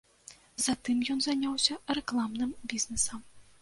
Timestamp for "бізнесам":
2.75-3.19